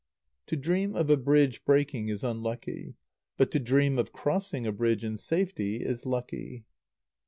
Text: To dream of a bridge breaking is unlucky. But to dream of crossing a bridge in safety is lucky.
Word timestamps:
To 0.47 0.55
dream 0.55 0.95
of 0.95 1.11
a 1.11 1.15
bridge 1.15 1.63
breaking 1.63 2.07
is 2.07 2.23
unlucky. 2.23 2.95
But 3.37 3.51
to 3.51 3.59
dream 3.59 3.99
of 3.99 4.11
crossing 4.11 4.65
a 4.65 4.71
bridge 4.71 5.03
in 5.03 5.15
safety 5.17 5.83
is 5.83 6.07
lucky. 6.07 6.65